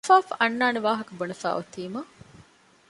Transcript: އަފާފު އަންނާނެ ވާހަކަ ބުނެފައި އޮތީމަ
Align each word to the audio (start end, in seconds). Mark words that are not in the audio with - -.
އަފާފު 0.05 0.31
އަންނާނެ 0.39 0.79
ވާހަކަ 0.85 1.11
ބުނެފައި 1.19 1.55
އޮތީމަ 1.57 2.01